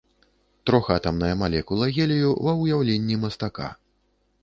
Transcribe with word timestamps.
Трохатамная 0.69 1.29
малекула 1.43 1.91
гелію 1.99 2.35
ва 2.49 2.59
ўяўленні 2.65 3.23
мастака. 3.27 3.73